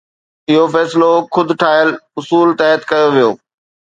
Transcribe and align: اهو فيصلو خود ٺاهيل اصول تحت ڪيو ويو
اهو 0.49 0.63
فيصلو 0.75 1.09
خود 1.33 1.47
ٺاهيل 1.61 1.89
اصول 2.19 2.47
تحت 2.59 2.79
ڪيو 2.89 3.07
ويو 3.13 3.31